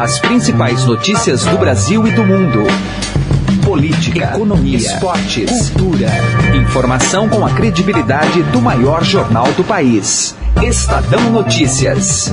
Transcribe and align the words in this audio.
As 0.00 0.18
principais 0.18 0.86
notícias 0.86 1.44
do 1.44 1.58
Brasil 1.58 2.06
e 2.08 2.10
do 2.12 2.24
mundo. 2.24 2.60
Política, 3.62 4.32
economia, 4.34 4.78
esportes, 4.78 5.68
cultura. 5.68 6.08
Informação 6.56 7.28
com 7.28 7.44
a 7.44 7.52
credibilidade 7.52 8.42
do 8.44 8.62
maior 8.62 9.04
jornal 9.04 9.52
do 9.52 9.62
país. 9.62 10.34
Estadão 10.64 11.30
Notícias. 11.30 12.32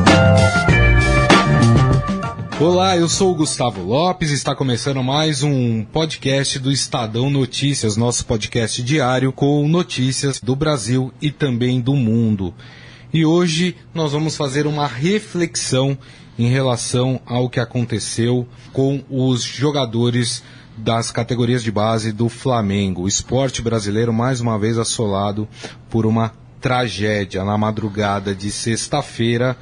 Olá, 2.57 2.95
eu 2.95 3.09
sou 3.09 3.33
o 3.33 3.35
Gustavo 3.35 3.83
Lopes 3.83 4.31
e 4.31 4.35
está 4.35 4.55
começando 4.55 5.03
mais 5.03 5.43
um 5.43 5.83
podcast 5.83 6.59
do 6.59 6.71
Estadão 6.71 7.29
Notícias, 7.29 7.97
nosso 7.97 8.25
podcast 8.25 8.81
diário 8.81 9.33
com 9.33 9.67
notícias 9.67 10.39
do 10.39 10.55
Brasil 10.55 11.11
e 11.21 11.31
também 11.31 11.81
do 11.81 11.97
mundo. 11.97 12.53
E 13.13 13.25
hoje 13.25 13.75
nós 13.93 14.13
vamos 14.13 14.37
fazer 14.37 14.65
uma 14.67 14.87
reflexão 14.87 15.97
em 16.37 16.47
relação 16.47 17.19
ao 17.25 17.49
que 17.49 17.59
aconteceu 17.59 18.47
com 18.71 19.03
os 19.09 19.41
jogadores 19.43 20.43
das 20.77 21.11
categorias 21.11 21.63
de 21.63 21.71
base 21.71 22.11
do 22.11 22.29
Flamengo. 22.29 23.03
O 23.03 23.07
esporte 23.07 23.61
brasileiro 23.61 24.13
mais 24.13 24.39
uma 24.39 24.59
vez 24.59 24.77
assolado 24.77 25.47
por 25.89 26.05
uma 26.05 26.31
tragédia 26.61 27.43
na 27.43 27.57
madrugada 27.57 28.35
de 28.35 28.51
sexta-feira 28.51 29.57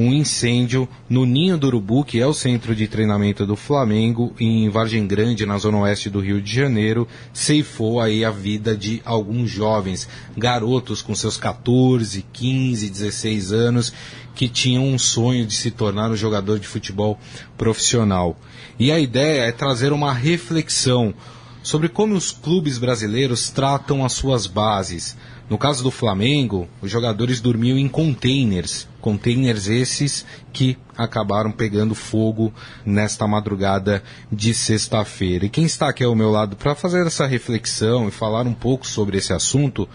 um 0.00 0.12
incêndio 0.14 0.88
no 1.08 1.26
Ninho 1.26 1.58
do 1.58 1.66
Urubu, 1.66 2.04
que 2.04 2.18
é 2.18 2.26
o 2.26 2.32
centro 2.32 2.74
de 2.74 2.88
treinamento 2.88 3.44
do 3.44 3.54
Flamengo, 3.54 4.34
em 4.40 4.68
Vargem 4.70 5.06
Grande, 5.06 5.44
na 5.44 5.58
zona 5.58 5.78
oeste 5.78 6.08
do 6.08 6.20
Rio 6.20 6.40
de 6.40 6.54
Janeiro, 6.54 7.06
ceifou 7.34 8.00
aí 8.00 8.24
a 8.24 8.30
vida 8.30 8.74
de 8.74 9.02
alguns 9.04 9.50
jovens, 9.50 10.08
garotos 10.36 11.02
com 11.02 11.14
seus 11.14 11.36
14, 11.36 12.24
15, 12.32 12.88
16 12.88 13.52
anos, 13.52 13.92
que 14.34 14.48
tinham 14.48 14.86
um 14.86 14.98
sonho 14.98 15.44
de 15.44 15.54
se 15.54 15.70
tornar 15.70 16.10
um 16.10 16.16
jogador 16.16 16.58
de 16.58 16.66
futebol 16.66 17.18
profissional. 17.58 18.38
E 18.78 18.90
a 18.90 18.98
ideia 18.98 19.42
é 19.42 19.52
trazer 19.52 19.92
uma 19.92 20.14
reflexão 20.14 21.14
sobre 21.62 21.90
como 21.90 22.14
os 22.14 22.32
clubes 22.32 22.78
brasileiros 22.78 23.50
tratam 23.50 24.02
as 24.02 24.14
suas 24.14 24.46
bases, 24.46 25.16
no 25.50 25.58
caso 25.58 25.82
do 25.82 25.90
Flamengo, 25.90 26.68
os 26.80 26.88
jogadores 26.88 27.40
dormiam 27.40 27.76
em 27.76 27.88
containers, 27.88 28.88
containers 29.00 29.66
esses 29.66 30.24
que 30.52 30.78
acabaram 30.96 31.50
pegando 31.50 31.92
fogo 31.92 32.54
nesta 32.86 33.26
madrugada 33.26 34.00
de 34.30 34.54
sexta-feira. 34.54 35.46
E 35.46 35.48
quem 35.48 35.64
está 35.64 35.88
aqui 35.88 36.04
ao 36.04 36.14
meu 36.14 36.30
lado 36.30 36.54
para 36.54 36.76
fazer 36.76 37.04
essa 37.04 37.26
reflexão 37.26 38.06
e 38.06 38.12
falar 38.12 38.46
um 38.46 38.54
pouco 38.54 38.86
sobre 38.86 39.18
esse 39.18 39.32
assunto 39.32 39.88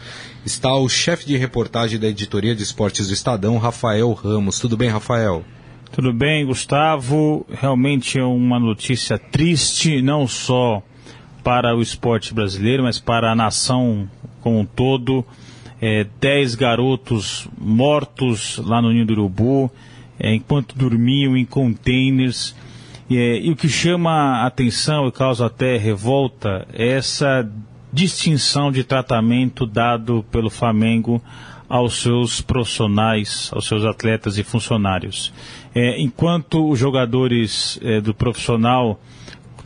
está 0.45 0.76
o 0.76 0.89
chefe 0.89 1.26
de 1.26 1.38
reportagem 1.38 1.98
da 1.98 2.09
editoria 2.09 2.53
de 2.53 2.61
esportes 2.61 3.08
do 3.08 3.14
Estadão, 3.14 3.58
Rafael 3.58 4.11
Ramos. 4.11 4.59
Tudo 4.59 4.76
bem, 4.76 4.89
Rafael? 4.89 5.45
Tudo 5.89 6.11
bem, 6.11 6.45
Gustavo. 6.45 7.45
Realmente 7.50 8.20
é 8.20 8.23
uma 8.26 8.59
notícia 8.59 9.17
triste, 9.17 10.02
não 10.02 10.28
só 10.28 10.83
para 11.45 11.73
o 11.73 11.81
esporte 11.81 12.33
brasileiro, 12.33 12.83
mas 12.83 13.00
para 13.00 13.31
a 13.31 13.36
nação 13.36 14.09
como 14.45 14.59
um 14.59 14.65
todo 14.65 15.25
é, 15.81 16.05
dez 16.21 16.53
garotos 16.53 17.47
mortos 17.57 18.61
lá 18.63 18.79
no 18.79 18.91
Ninho 18.91 19.07
do 19.07 19.13
Urubu, 19.13 19.71
é, 20.19 20.35
enquanto 20.35 20.77
dormiam 20.77 21.35
em 21.35 21.43
containers. 21.43 22.55
É, 23.09 23.39
e 23.39 23.49
o 23.49 23.55
que 23.55 23.67
chama 23.67 24.45
atenção 24.45 25.07
e 25.07 25.11
causa 25.11 25.47
até 25.47 25.77
revolta 25.77 26.67
é 26.71 26.89
essa 26.89 27.49
distinção 27.91 28.71
de 28.71 28.83
tratamento 28.83 29.65
dado 29.65 30.23
pelo 30.31 30.52
Flamengo 30.52 31.19
aos 31.67 31.99
seus 32.03 32.39
profissionais, 32.39 33.49
aos 33.52 33.65
seus 33.65 33.83
atletas 33.83 34.37
e 34.37 34.43
funcionários. 34.43 35.33
É, 35.73 35.99
enquanto 35.99 36.69
os 36.69 36.77
jogadores 36.77 37.80
é, 37.81 37.99
do 37.99 38.13
profissional 38.13 38.99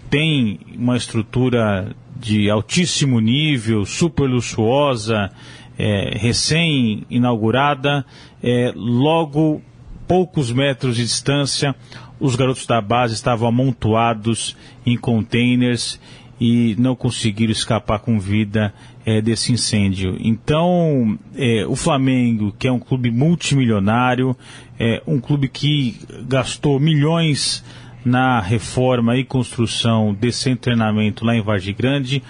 têm 0.09 0.57
uma 0.73 0.95
estrutura 0.95 1.93
de 2.19 2.49
altíssimo 2.49 3.19
nível, 3.19 3.85
super 3.85 4.27
luxuosa, 4.29 5.31
é, 5.77 6.17
recém-inaugurada, 6.17 8.05
é, 8.43 8.73
logo 8.75 9.61
poucos 10.07 10.51
metros 10.51 10.97
de 10.97 11.03
distância, 11.03 11.73
os 12.19 12.35
garotos 12.35 12.65
da 12.65 12.81
base 12.81 13.13
estavam 13.13 13.47
amontoados 13.47 14.57
em 14.85 14.97
containers 14.97 15.99
e 16.39 16.75
não 16.77 16.95
conseguiram 16.95 17.51
escapar 17.51 17.99
com 17.99 18.19
vida 18.19 18.73
é, 19.05 19.21
desse 19.21 19.51
incêndio. 19.51 20.17
Então, 20.19 21.17
é, 21.35 21.65
o 21.67 21.75
Flamengo, 21.75 22.53
que 22.57 22.67
é 22.67 22.71
um 22.71 22.79
clube 22.79 23.11
multimilionário, 23.11 24.35
é 24.77 25.01
um 25.05 25.19
clube 25.19 25.47
que 25.47 25.97
gastou 26.27 26.79
milhões 26.79 27.63
na 28.03 28.39
reforma 28.39 29.17
e 29.17 29.23
construção 29.23 30.13
desse 30.13 30.55
treinamento 30.55 31.25
lá 31.25 31.35
em 31.35 31.41
Vargem 31.41 31.73
Grande, 31.73 32.23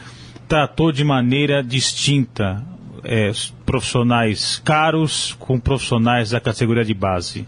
tratou 0.47 0.91
de 0.91 1.03
maneira 1.03 1.63
distinta 1.63 2.63
é, 3.03 3.31
profissionais 3.65 4.61
caros 4.63 5.35
com 5.39 5.59
profissionais 5.59 6.31
da 6.31 6.39
categoria 6.39 6.83
de 6.83 6.93
base. 6.93 7.45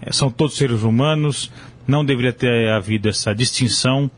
É, 0.00 0.12
são 0.12 0.30
todos 0.30 0.56
seres 0.56 0.82
humanos, 0.82 1.50
não 1.86 2.04
deveria 2.04 2.32
ter 2.32 2.68
havido 2.70 3.08
essa 3.08 3.34
distinção 3.34 4.10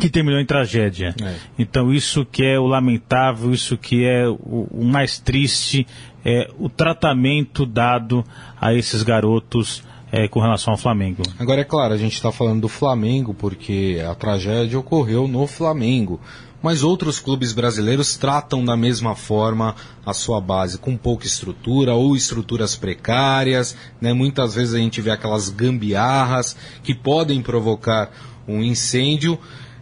que 0.00 0.08
terminou 0.08 0.38
em 0.38 0.46
tragédia. 0.46 1.14
É. 1.20 1.34
Então 1.58 1.92
isso 1.92 2.24
que 2.24 2.44
é 2.44 2.58
o 2.58 2.66
lamentável, 2.66 3.52
isso 3.52 3.76
que 3.76 4.04
é 4.04 4.28
o, 4.28 4.68
o 4.70 4.84
mais 4.84 5.18
triste, 5.18 5.86
é 6.24 6.48
o 6.58 6.68
tratamento 6.68 7.64
dado 7.64 8.24
a 8.60 8.74
esses 8.74 9.02
garotos 9.02 9.82
é, 10.10 10.28
com 10.28 10.40
relação 10.40 10.72
ao 10.72 10.78
Flamengo. 10.78 11.22
Agora 11.38 11.60
é 11.60 11.64
claro, 11.64 11.94
a 11.94 11.98
gente 11.98 12.14
está 12.14 12.32
falando 12.32 12.62
do 12.62 12.68
Flamengo 12.68 13.34
porque 13.34 14.02
a 14.08 14.14
tragédia 14.14 14.78
ocorreu 14.78 15.28
no 15.28 15.46
Flamengo 15.46 16.20
mas 16.62 16.82
outros 16.82 17.20
clubes 17.20 17.52
brasileiros 17.52 18.16
tratam 18.16 18.64
da 18.64 18.76
mesma 18.76 19.14
forma 19.14 19.76
a 20.04 20.12
sua 20.12 20.40
base, 20.40 20.78
com 20.78 20.96
pouca 20.96 21.26
estrutura 21.26 21.94
ou 21.94 22.16
estruturas 22.16 22.74
precárias. 22.74 23.76
Né? 24.00 24.12
Muitas 24.12 24.54
vezes 24.54 24.74
a 24.74 24.78
gente 24.78 25.00
vê 25.00 25.10
aquelas 25.10 25.48
gambiarras 25.48 26.56
que 26.82 26.94
podem 26.94 27.40
provocar 27.42 28.10
um 28.46 28.62
incêndio. 28.62 29.38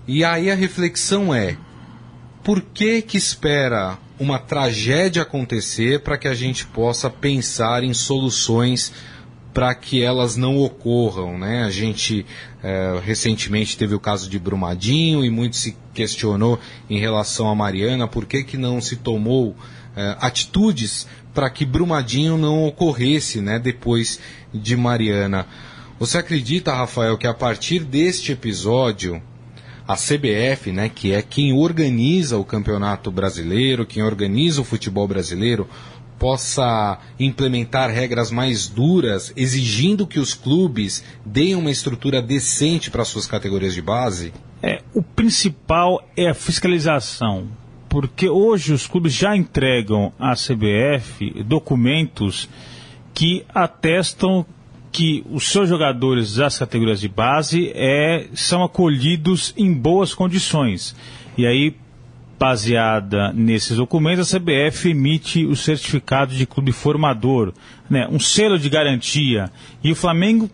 E 0.06 0.22
aí 0.22 0.50
a 0.50 0.54
reflexão 0.54 1.34
é: 1.34 1.56
por 2.44 2.60
que 2.60 3.00
que 3.00 3.16
espera 3.16 3.98
uma 4.18 4.38
tragédia 4.38 5.22
acontecer 5.22 6.00
para 6.00 6.18
que 6.18 6.28
a 6.28 6.34
gente 6.34 6.66
possa 6.66 7.08
pensar 7.08 7.84
em 7.84 7.92
soluções 7.92 8.92
para 9.56 9.74
que 9.74 10.02
elas 10.02 10.36
não 10.36 10.58
ocorram, 10.58 11.38
né? 11.38 11.64
A 11.64 11.70
gente 11.70 12.26
é, 12.62 13.00
recentemente 13.02 13.78
teve 13.78 13.94
o 13.94 13.98
caso 13.98 14.28
de 14.28 14.38
Brumadinho 14.38 15.24
e 15.24 15.30
muito 15.30 15.56
se 15.56 15.74
questionou 15.94 16.60
em 16.90 17.00
relação 17.00 17.48
a 17.48 17.54
Mariana 17.54 18.06
por 18.06 18.26
que, 18.26 18.44
que 18.44 18.58
não 18.58 18.82
se 18.82 18.96
tomou 18.96 19.56
é, 19.96 20.14
atitudes 20.20 21.08
para 21.32 21.48
que 21.48 21.64
Brumadinho 21.64 22.36
não 22.36 22.66
ocorresse, 22.66 23.40
né? 23.40 23.58
Depois 23.58 24.20
de 24.52 24.76
Mariana. 24.76 25.46
Você 25.98 26.18
acredita, 26.18 26.74
Rafael, 26.74 27.16
que 27.16 27.26
a 27.26 27.32
partir 27.32 27.78
deste 27.82 28.32
episódio 28.32 29.22
a 29.86 29.94
CBF, 29.94 30.72
né, 30.72 30.88
que 30.88 31.12
é 31.12 31.22
quem 31.22 31.52
organiza 31.52 32.36
o 32.36 32.44
Campeonato 32.44 33.10
Brasileiro, 33.10 33.86
quem 33.86 34.02
organiza 34.02 34.60
o 34.60 34.64
futebol 34.64 35.06
brasileiro, 35.06 35.68
possa 36.18 36.98
implementar 37.20 37.90
regras 37.90 38.30
mais 38.30 38.68
duras, 38.68 39.32
exigindo 39.36 40.06
que 40.06 40.18
os 40.18 40.34
clubes 40.34 41.04
deem 41.24 41.54
uma 41.54 41.70
estrutura 41.70 42.22
decente 42.22 42.90
para 42.90 43.04
suas 43.04 43.26
categorias 43.26 43.74
de 43.74 43.82
base? 43.82 44.32
É, 44.62 44.82
o 44.94 45.02
principal 45.02 46.02
é 46.16 46.30
a 46.30 46.34
fiscalização, 46.34 47.48
porque 47.88 48.28
hoje 48.28 48.72
os 48.72 48.86
clubes 48.86 49.12
já 49.12 49.36
entregam 49.36 50.12
à 50.18 50.32
CBF 50.34 51.44
documentos 51.44 52.48
que 53.12 53.44
atestam 53.54 54.44
que 54.92 55.24
os 55.30 55.48
seus 55.48 55.68
jogadores 55.68 56.36
das 56.36 56.58
categorias 56.58 57.00
de 57.00 57.08
base 57.08 57.70
é, 57.74 58.28
são 58.34 58.62
acolhidos 58.62 59.52
em 59.56 59.72
boas 59.72 60.14
condições. 60.14 60.94
E 61.36 61.46
aí 61.46 61.74
Baseada 62.38 63.32
nesses 63.32 63.78
documentos, 63.78 64.34
a 64.34 64.38
CBF 64.38 64.90
emite 64.90 65.46
o 65.46 65.56
certificado 65.56 66.34
de 66.34 66.44
clube 66.44 66.70
formador, 66.70 67.54
né, 67.88 68.06
um 68.10 68.20
selo 68.20 68.58
de 68.58 68.68
garantia. 68.68 69.50
E 69.82 69.90
o 69.90 69.96
Flamengo 69.96 70.50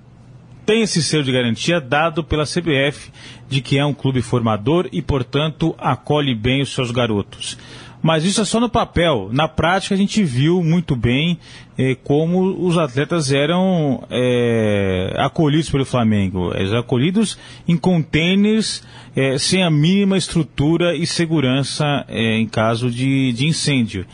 tem 0.64 0.82
esse 0.82 1.02
selo 1.02 1.24
de 1.24 1.32
garantia 1.32 1.80
dado 1.80 2.22
pela 2.22 2.44
CBF 2.44 3.10
de 3.48 3.60
que 3.60 3.78
é 3.78 3.84
um 3.84 3.92
clube 3.92 4.22
formador 4.22 4.88
e, 4.92 5.02
portanto, 5.02 5.74
acolhe 5.76 6.36
bem 6.36 6.62
os 6.62 6.72
seus 6.72 6.92
garotos. 6.92 7.58
Mas 8.02 8.24
isso 8.24 8.40
é 8.40 8.44
só 8.44 8.58
no 8.58 8.68
papel. 8.68 9.28
Na 9.32 9.46
prática, 9.46 9.94
a 9.94 9.98
gente 9.98 10.24
viu 10.24 10.62
muito 10.62 10.96
bem 10.96 11.38
eh, 11.78 11.96
como 12.02 12.66
os 12.66 12.76
atletas 12.76 13.30
eram 13.30 14.02
eh, 14.10 15.14
acolhidos 15.18 15.70
pelo 15.70 15.84
Flamengo. 15.84 16.52
Eles 16.54 16.72
acolhidos 16.72 17.38
em 17.68 17.76
containers 17.76 18.82
eh, 19.14 19.38
sem 19.38 19.62
a 19.62 19.70
mínima 19.70 20.18
estrutura 20.18 20.96
e 20.96 21.06
segurança 21.06 22.04
eh, 22.08 22.38
em 22.38 22.46
caso 22.48 22.90
de, 22.90 23.32
de 23.32 23.46
incêndio. 23.46 24.04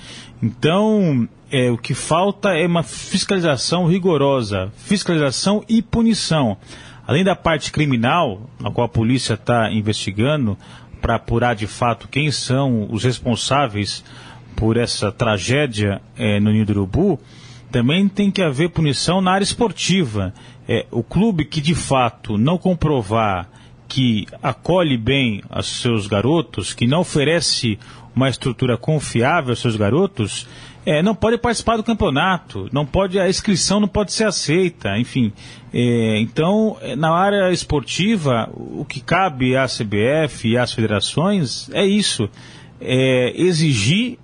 Então, 0.43 1.27
é, 1.51 1.71
o 1.71 1.79
que 1.79 1.95
falta 1.95 2.51
é 2.51 2.67
uma 2.67 2.83
fiscalização 2.83 3.87
rigorosa, 3.87 4.71
fiscalização 4.77 5.65
e 5.69 5.81
punição. 5.81 6.59
além 7.07 7.25
da 7.25 7.35
parte 7.35 7.73
criminal, 7.73 8.51
a 8.63 8.71
qual 8.71 8.85
a 8.85 8.89
polícia 8.89 9.33
está 9.33 9.73
investigando, 9.73 10.59
para 11.09 11.15
apurar 11.15 11.55
de 11.55 11.67
fato 11.67 12.07
quem 12.07 12.31
são 12.31 12.87
os 12.91 13.03
responsáveis 13.03 14.05
por 14.55 14.77
essa 14.77 15.11
tragédia 15.11 16.03
é, 16.15 16.39
no 16.39 16.53
Ninho 16.53 16.67
do 16.67 16.73
Urubu, 16.73 17.19
também 17.73 18.07
tem 18.07 18.31
que 18.31 18.43
haver 18.43 18.69
punição 18.69 19.23
na 19.23 19.33
área 19.33 19.45
esportiva. 19.45 20.35
É, 20.69 20.85
o 20.91 21.03
clube 21.03 21.47
que 21.47 21.63
de 21.63 21.75
fato 21.75 22.37
não 22.37 22.59
comprovar 22.59 23.49
que 23.89 24.27
acolhe 24.43 24.99
bem 24.99 25.43
os 25.49 25.81
seus 25.81 26.07
garotos, 26.07 26.75
que 26.75 26.87
não 26.87 27.01
oferece 27.01 27.79
uma 28.15 28.29
estrutura 28.29 28.77
confiável 28.77 29.53
aos 29.53 29.61
seus 29.61 29.77
garotos, 29.77 30.47
é, 30.87 31.03
não 31.03 31.15
pode 31.15 31.39
participar 31.39 31.77
do 31.77 31.83
campeonato, 31.83 32.69
não 32.73 32.87
pode 32.87 33.19
a 33.19 33.29
inscrição 33.29 33.81
não 33.81 33.89
pode 33.89 34.13
ser 34.13 34.25
aceita, 34.25 34.99
enfim. 34.99 35.33
É, 35.73 36.19
então, 36.21 36.77
é, 36.81 36.97
na 36.97 37.11
área 37.11 37.53
esportiva, 37.53 38.49
o 38.55 38.85
que 38.85 39.01
cabe 39.01 39.57
à 39.57 39.67
CBF 39.67 40.49
e 40.49 40.57
às 40.57 40.73
federações 40.73 41.69
é 41.73 41.85
isso: 41.85 42.29
é 42.81 43.33
exigir 43.41 44.19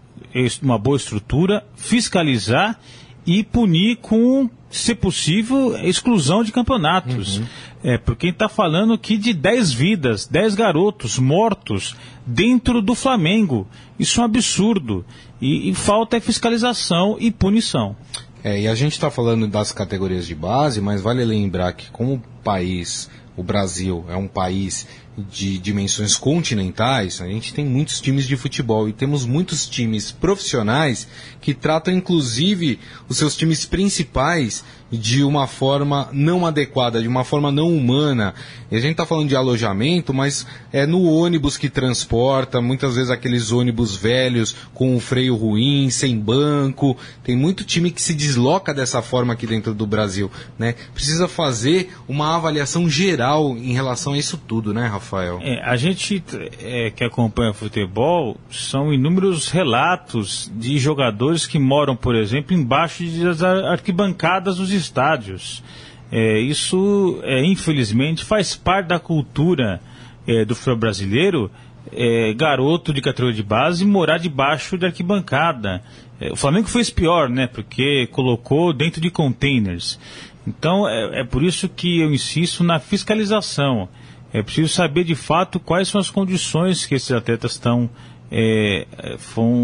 uma 0.63 0.79
boa 0.79 0.97
estrutura, 0.97 1.65
fiscalizar 1.77 2.79
e 3.27 3.43
punir 3.43 3.97
com, 3.97 4.49
se 4.71 4.95
possível, 4.95 5.77
exclusão 5.79 6.43
de 6.43 6.53
campeonatos. 6.53 7.39
Uhum. 7.39 7.47
É, 7.83 7.99
porque 7.99 8.29
está 8.29 8.49
falando 8.49 8.95
aqui 8.95 9.19
de 9.19 9.35
10 9.35 9.73
vidas, 9.73 10.27
10 10.27 10.55
garotos 10.55 11.19
mortos 11.19 11.95
dentro 12.27 12.81
do 12.81 12.95
Flamengo. 12.95 13.67
Isso 13.99 14.21
é 14.21 14.23
um 14.23 14.27
absurdo. 14.27 15.05
E, 15.41 15.71
e 15.71 15.75
falta 15.75 16.17
é 16.17 16.21
fiscalização 16.21 17.17
e 17.21 17.31
punição. 17.31 17.95
É, 18.43 18.61
e 18.61 18.69
a 18.69 18.75
gente 18.75 18.93
está 18.93 19.11
falando 19.11 19.47
das 19.49 19.73
categorias 19.73 20.27
de 20.27 20.35
base, 20.35 20.81
mas 20.81 21.01
vale 21.01 21.25
lembrar 21.25 21.73
que 21.73 21.91
como 21.91 22.23
país, 22.43 23.11
o 23.37 23.43
Brasil 23.43 24.05
é 24.09 24.17
um 24.17 24.29
país 24.29 24.87
de 25.17 25.59
dimensões 25.59 26.17
continentais, 26.17 27.21
a 27.21 27.27
gente 27.27 27.55
tem 27.55 27.65
muitos 27.65 28.01
times 28.01 28.27
de 28.27 28.37
futebol 28.37 28.89
e 28.89 28.93
temos 28.93 29.25
muitos 29.25 29.67
times 29.67 30.11
profissionais 30.11 31.07
que 31.41 31.55
tratam 31.55 31.95
inclusive 31.95 32.81
os 33.09 33.17
seus 33.17 33.37
times 33.37 33.65
principais 33.65 34.65
de 34.91 35.25
uma 35.25 35.47
forma 35.47 36.09
não 36.13 36.47
adequada, 36.47 37.01
de 37.01 37.09
uma 37.09 37.25
forma 37.25 37.51
não 37.51 37.75
humana. 37.75 38.35
E 38.71 38.77
a 38.77 38.81
gente 38.81 38.93
está 38.93 39.07
falando 39.07 39.29
de 39.29 39.37
alojamento, 39.37 40.13
mas 40.13 40.47
é 40.73 40.87
no 40.87 41.03
ônibus 41.05 41.57
que 41.57 41.69
transporta, 41.69 42.61
muitas 42.61 42.95
vezes 42.95 43.11
aqueles 43.11 43.53
ônibus 43.53 43.97
velhos 43.97 44.55
com 44.73 44.97
o 44.97 45.01
freio 45.01 45.35
ruim, 45.35 45.91
sem 45.91 46.19
banco. 46.19 46.97
Tem 47.23 47.37
muito 47.37 47.65
time 47.65 47.91
que 47.91 48.03
se 48.03 48.15
desloca 48.15 48.73
dessa 48.73 49.03
forma 49.03 49.33
aqui 49.33 49.47
dentro 49.47 49.75
do 49.75 49.87
Brasil, 49.87 50.31
né? 50.59 50.75
Precisa 50.93 51.29
fazer 51.29 51.93
uma 52.09 52.37
avaliação 52.37 52.89
geral 52.89 53.57
em 53.57 53.73
relação 53.73 54.13
a 54.13 54.19
isso 54.19 54.37
tudo, 54.37 54.73
né, 54.73 54.87
Rafael? 55.05 55.39
É, 55.43 55.61
a 55.63 55.77
gente 55.77 56.25
é, 56.61 56.91
que 56.91 57.05
acompanha 57.05 57.53
futebol 57.53 58.37
são 58.51 58.93
inúmeros 58.93 59.51
relatos 59.51 60.51
de 60.55 60.79
jogadores 60.79 61.47
que 61.47 61.59
moram, 61.59 61.95
por 61.95 62.17
exemplo, 62.17 62.57
embaixo 62.57 63.05
das 63.05 63.43
arquibancadas 63.43 64.57
dos 64.57 64.73
estádios. 64.73 65.63
É, 66.11 66.39
isso, 66.39 67.21
é, 67.23 67.45
infelizmente, 67.45 68.25
faz 68.25 68.57
parte 68.57 68.89
da 68.89 68.99
cultura 68.99 69.81
é, 70.27 70.45
do 70.45 70.55
futebol 70.55 70.79
brasileiro. 70.79 71.51
É, 71.93 72.33
garoto 72.33 72.95
de 72.95 73.03
categoria 73.03 73.37
de 73.37 73.43
base 73.43 73.85
morar 73.85 74.17
debaixo 74.17 74.79
da 74.79 74.87
arquibancada. 74.87 75.83
É, 76.19 76.33
o 76.33 76.37
Flamengo 76.37 76.67
fez 76.67 76.89
pior, 76.89 77.29
né? 77.29 77.47
Porque 77.47 78.09
colocou 78.11 78.73
dentro 78.73 79.03
de 79.03 79.11
containers. 79.11 79.99
Então 80.47 80.89
é, 80.89 81.21
é 81.21 81.25
por 81.25 81.43
isso 81.43 81.69
que 81.69 82.01
eu 82.01 82.13
insisto 82.13 82.65
na 82.65 82.79
fiscalização. 82.79 83.89
É 84.35 84.43
preciso 84.43 84.69
saber 84.69 85.05
de 85.05 85.15
fato 85.15 85.61
quais 85.61 85.87
são 85.87 86.01
as 86.01 86.11
condições 86.11 86.85
que 86.85 86.97
esses 86.97 87.13
atletas 87.13 87.53
estão 87.53 87.89
é, 88.33 88.85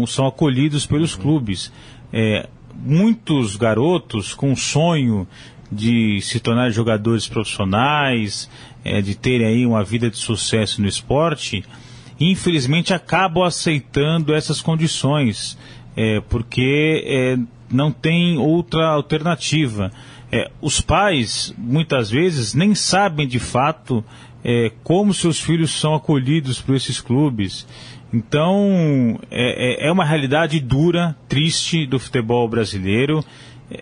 são 0.07 0.25
acolhidos 0.25 0.85
pelos 0.85 1.13
uhum. 1.13 1.21
clubes. 1.21 1.73
É, 2.13 2.47
muitos 2.73 3.57
garotos 3.57 4.33
com 4.33 4.55
sonho 4.55 5.27
de 5.69 6.21
se 6.21 6.39
tornar 6.39 6.69
jogadores 6.69 7.27
profissionais, 7.27 8.49
é, 8.83 9.01
de 9.01 9.13
terem 9.13 9.45
aí 9.45 9.65
uma 9.65 9.83
vida 9.83 10.09
de 10.09 10.15
sucesso 10.15 10.81
no 10.81 10.87
esporte, 10.87 11.65
infelizmente 12.17 12.93
acabam 12.93 13.43
aceitando 13.43 14.33
essas 14.33 14.61
condições, 14.61 15.57
é, 15.97 16.21
porque 16.21 17.03
é, 17.05 17.37
não 17.71 17.91
tem 17.91 18.37
outra 18.37 18.87
alternativa. 18.89 19.91
É, 20.31 20.49
os 20.61 20.79
pais, 20.81 21.53
muitas 21.57 22.09
vezes, 22.09 22.53
nem 22.53 22.73
sabem 22.75 23.27
de 23.27 23.39
fato 23.39 24.03
é, 24.43 24.71
como 24.83 25.13
seus 25.13 25.39
filhos 25.39 25.71
são 25.71 25.93
acolhidos 25.93 26.61
por 26.61 26.75
esses 26.75 26.99
clubes. 26.99 27.67
Então, 28.13 29.19
é, 29.29 29.85
é, 29.85 29.87
é 29.87 29.91
uma 29.91 30.03
realidade 30.03 30.59
dura, 30.59 31.15
triste 31.27 31.85
do 31.85 31.99
futebol 31.99 32.47
brasileiro, 32.47 33.23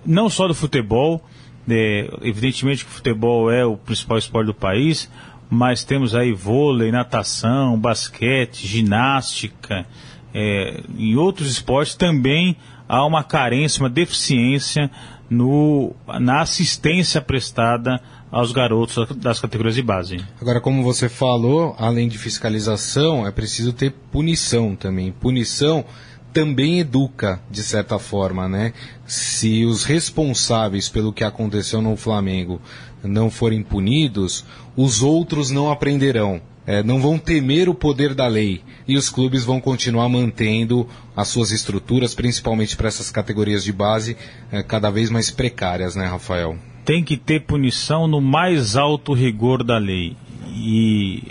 não 0.05 0.29
só 0.29 0.47
do 0.47 0.53
futebol, 0.53 1.23
é, 1.67 2.09
evidentemente 2.21 2.85
que 2.85 2.91
o 2.91 2.93
futebol 2.93 3.51
é 3.51 3.65
o 3.65 3.75
principal 3.75 4.17
esporte 4.17 4.47
do 4.47 4.53
país, 4.53 5.09
mas 5.49 5.83
temos 5.83 6.13
aí 6.13 6.31
vôlei, 6.31 6.91
natação, 6.91 7.79
basquete, 7.79 8.67
ginástica, 8.67 9.85
é, 10.33 10.83
em 10.97 11.15
outros 11.15 11.49
esportes 11.49 11.95
também 11.95 12.55
há 12.89 13.05
uma 13.05 13.23
carência, 13.23 13.83
uma 13.83 13.89
deficiência 13.89 14.89
no, 15.29 15.93
na 16.19 16.41
assistência 16.41 17.21
prestada 17.21 18.01
aos 18.31 18.51
garotos 18.51 19.07
das 19.17 19.39
categorias 19.39 19.75
de 19.75 19.83
base. 19.83 20.25
Agora, 20.41 20.59
como 20.59 20.83
você 20.83 21.07
falou, 21.07 21.75
além 21.77 22.07
de 22.07 22.17
fiscalização, 22.17 23.25
é 23.27 23.31
preciso 23.31 23.71
ter 23.71 23.91
punição 24.11 24.75
também. 24.75 25.11
Punição 25.11 25.85
também 26.33 26.79
educa, 26.79 27.39
de 27.49 27.63
certa 27.63 27.97
forma, 27.97 28.47
né? 28.47 28.73
Se 29.05 29.65
os 29.65 29.83
responsáveis 29.83 30.89
pelo 30.89 31.13
que 31.13 31.23
aconteceu 31.23 31.81
no 31.81 31.95
Flamengo 31.95 32.61
não 33.03 33.31
forem 33.31 33.63
punidos, 33.63 34.45
os 34.75 35.01
outros 35.01 35.49
não 35.49 35.71
aprenderão. 35.71 36.41
É, 36.67 36.83
não 36.83 37.01
vão 37.01 37.17
temer 37.17 37.67
o 37.67 37.73
poder 37.73 38.13
da 38.13 38.27
lei 38.27 38.61
e 38.87 38.95
os 38.95 39.09
clubes 39.09 39.43
vão 39.43 39.59
continuar 39.59 40.07
mantendo 40.07 40.87
as 41.15 41.27
suas 41.27 41.51
estruturas, 41.51 42.13
principalmente 42.13 42.77
para 42.77 42.87
essas 42.87 43.09
categorias 43.09 43.63
de 43.63 43.71
base, 43.71 44.15
é, 44.51 44.61
cada 44.61 44.89
vez 44.89 45.09
mais 45.09 45.31
precárias, 45.31 45.95
né, 45.95 46.05
Rafael? 46.05 46.57
tem 46.89 47.03
que 47.03 47.17
ter 47.17 47.41
punição 47.41 48.07
no 48.07 48.19
mais 48.19 48.75
alto 48.75 49.13
rigor 49.13 49.63
da 49.63 49.77
lei. 49.77 50.17
E 50.55 51.21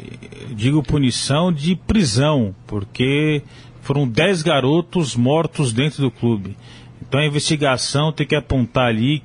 digo 0.55 0.85
punição 0.85 1.53
de 1.53 1.75
prisão, 1.75 2.55
porque 2.65 3.43
foram 3.83 4.07
10 4.07 4.43
garotos 4.43 5.17
mortos 5.17 5.73
dentro 5.73 6.01
do 6.01 6.13
clube. 6.13 6.57
Então 7.03 7.19
a 7.19 7.27
investigação 7.27 8.13
tem 8.13 8.25
que 8.25 8.37
apontar 8.37 8.87
ali 8.87 9.21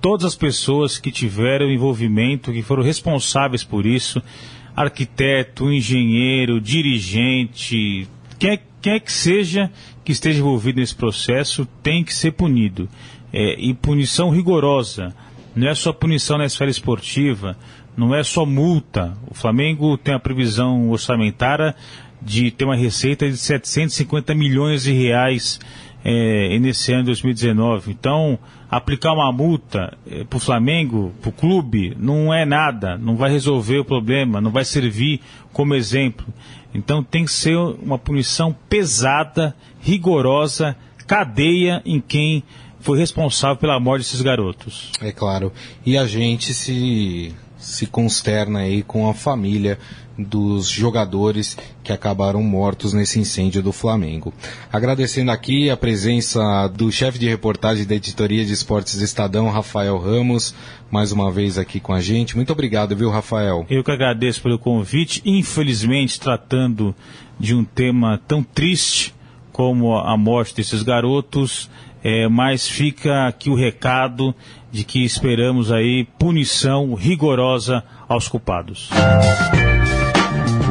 todas 0.00 0.26
as 0.26 0.36
pessoas 0.36 0.96
que 0.96 1.10
tiveram 1.10 1.68
envolvimento, 1.68 2.52
que 2.52 2.62
foram 2.62 2.84
responsáveis 2.84 3.64
por 3.64 3.84
isso, 3.84 4.22
arquiteto, 4.74 5.72
engenheiro, 5.72 6.60
dirigente, 6.60 8.08
quem 8.38 8.58
quem 8.84 8.92
é 8.92 9.00
que 9.00 9.10
seja 9.10 9.70
que 10.04 10.12
esteja 10.12 10.40
envolvido 10.40 10.78
nesse 10.78 10.94
processo 10.94 11.66
tem 11.82 12.04
que 12.04 12.14
ser 12.14 12.32
punido. 12.32 12.86
É, 13.32 13.58
e 13.58 13.72
punição 13.72 14.28
rigorosa 14.28 15.14
não 15.56 15.68
é 15.68 15.74
só 15.74 15.90
punição 15.90 16.36
na 16.36 16.44
esfera 16.44 16.70
esportiva, 16.70 17.56
não 17.96 18.14
é 18.14 18.22
só 18.22 18.44
multa. 18.44 19.16
O 19.26 19.32
Flamengo 19.32 19.96
tem 19.96 20.12
a 20.12 20.20
previsão 20.20 20.90
orçamentária 20.90 21.74
de 22.20 22.50
ter 22.50 22.66
uma 22.66 22.76
receita 22.76 23.26
de 23.26 23.38
750 23.38 24.34
milhões 24.34 24.82
de 24.82 24.92
reais 24.92 25.58
é, 26.04 26.58
nesse 26.58 26.92
ano 26.92 27.02
de 27.02 27.06
2019. 27.06 27.90
Então, 27.90 28.38
aplicar 28.70 29.14
uma 29.14 29.32
multa 29.32 29.96
é, 30.08 30.22
para 30.24 30.36
o 30.36 30.40
Flamengo, 30.40 31.12
para 31.22 31.30
o 31.30 31.32
clube, 31.32 31.96
não 31.98 32.32
é 32.32 32.44
nada, 32.44 32.98
não 32.98 33.16
vai 33.16 33.30
resolver 33.30 33.78
o 33.78 33.84
problema, 33.84 34.40
não 34.40 34.50
vai 34.50 34.64
servir 34.64 35.20
como 35.52 35.74
exemplo. 35.74 36.26
Então, 36.74 37.02
tem 37.02 37.24
que 37.24 37.32
ser 37.32 37.56
uma 37.56 37.98
punição 37.98 38.54
pesada, 38.68 39.56
rigorosa, 39.80 40.76
cadeia 41.06 41.80
em 41.86 42.00
quem 42.00 42.42
foi 42.80 42.98
responsável 42.98 43.56
pela 43.56 43.80
morte 43.80 44.02
desses 44.02 44.20
garotos. 44.20 44.90
É 45.00 45.10
claro. 45.10 45.50
E 45.86 45.96
a 45.96 46.06
gente 46.06 46.52
se, 46.52 47.34
se 47.58 47.86
consterna 47.86 48.60
aí 48.60 48.82
com 48.82 49.08
a 49.08 49.14
família 49.14 49.78
dos 50.16 50.68
jogadores 50.68 51.56
que 51.82 51.92
acabaram 51.92 52.42
mortos 52.42 52.92
nesse 52.92 53.18
incêndio 53.18 53.62
do 53.62 53.72
Flamengo. 53.72 54.32
Agradecendo 54.72 55.30
aqui 55.30 55.68
a 55.70 55.76
presença 55.76 56.68
do 56.68 56.90
chefe 56.90 57.18
de 57.18 57.28
reportagem 57.28 57.84
da 57.84 57.96
editoria 57.96 58.44
de 58.44 58.52
esportes 58.52 59.00
Estadão, 59.00 59.50
Rafael 59.50 59.98
Ramos, 59.98 60.54
mais 60.90 61.10
uma 61.10 61.30
vez 61.30 61.58
aqui 61.58 61.80
com 61.80 61.92
a 61.92 62.00
gente. 62.00 62.36
Muito 62.36 62.52
obrigado, 62.52 62.94
viu, 62.94 63.10
Rafael? 63.10 63.66
Eu 63.68 63.82
que 63.82 63.90
agradeço 63.90 64.42
pelo 64.42 64.58
convite. 64.58 65.20
Infelizmente, 65.24 66.20
tratando 66.20 66.94
de 67.38 67.54
um 67.54 67.64
tema 67.64 68.20
tão 68.28 68.42
triste 68.42 69.14
como 69.52 69.96
a 69.96 70.16
morte 70.16 70.54
desses 70.54 70.82
garotos, 70.82 71.70
é, 72.02 72.28
mas 72.28 72.68
fica 72.68 73.26
aqui 73.26 73.48
o 73.50 73.54
recado 73.54 74.34
de 74.74 74.84
que 74.84 75.04
esperamos 75.04 75.70
aí 75.70 76.08
punição 76.18 76.94
rigorosa 76.94 77.84
aos 78.08 78.26
culpados. 78.26 78.90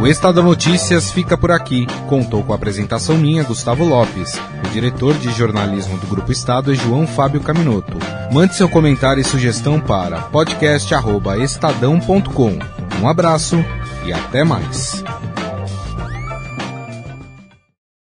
O 0.02 0.08
Estado 0.08 0.44
Notícias 0.44 1.10
fica 1.10 1.38
por 1.38 1.52
aqui. 1.52 1.88
Contou 2.10 2.44
com 2.44 2.52
a 2.52 2.58
apresentação 2.58 3.18
minha, 3.18 3.46
Gustavo 3.46 3.86
Lopes. 3.86 4.38
O 4.68 4.72
diretor 4.74 5.14
de 5.14 5.32
jornalismo 5.32 5.98
do 5.98 6.08
Grupo 6.08 6.34
Estado 6.34 6.74
é 6.74 6.76
João 6.76 7.08
Fábio 7.08 7.40
Caminoto. 7.40 7.98
Mande 8.30 8.56
seu 8.56 8.68
comentário 8.68 9.22
e 9.22 9.24
sugestão 9.24 9.80
para 9.80 10.24
podcast.estadão.com. 10.24 12.60
Um 13.02 13.08
abraço 13.08 13.64
e 14.06 14.12
até 14.12 14.44
mais. 14.44 15.02